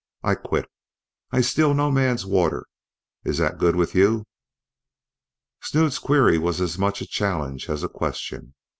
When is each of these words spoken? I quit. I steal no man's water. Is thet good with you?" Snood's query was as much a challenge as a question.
I 0.23 0.33
quit. 0.33 0.67
I 1.29 1.41
steal 1.41 1.75
no 1.75 1.91
man's 1.91 2.25
water. 2.25 2.65
Is 3.23 3.37
thet 3.37 3.59
good 3.59 3.75
with 3.75 3.93
you?" 3.93 4.25
Snood's 5.61 5.99
query 5.99 6.39
was 6.39 6.59
as 6.59 6.75
much 6.79 7.01
a 7.01 7.07
challenge 7.07 7.69
as 7.69 7.83
a 7.83 7.87
question. 7.87 8.55